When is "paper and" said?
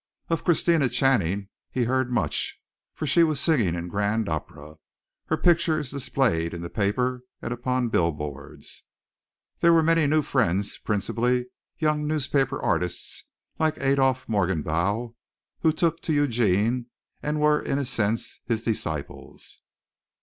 6.71-7.53